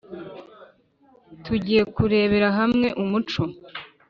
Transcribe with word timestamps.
Tugiye 1.43 1.81
kurebera 1.93 2.47
hamwe 2.57 2.87
umuco 3.03 3.43